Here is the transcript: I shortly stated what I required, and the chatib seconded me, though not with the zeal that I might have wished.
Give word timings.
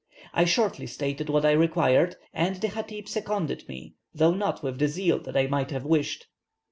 I 0.33 0.45
shortly 0.45 0.87
stated 0.87 1.29
what 1.29 1.45
I 1.45 1.51
required, 1.51 2.15
and 2.33 2.55
the 2.55 2.69
chatib 2.69 3.07
seconded 3.07 3.67
me, 3.69 3.93
though 4.15 4.33
not 4.33 4.63
with 4.63 4.79
the 4.79 4.87
zeal 4.87 5.19
that 5.19 5.37
I 5.37 5.45
might 5.45 5.69
have 5.69 5.85
wished. 5.85 6.25